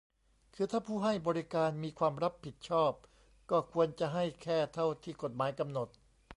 [0.53, 2.93] คือถ้าผู้ให้บริการมีความรับผิดชอบ
[3.51, 5.89] ก็ควรจะให้แค่เท่าที่กฎหมายกำหนด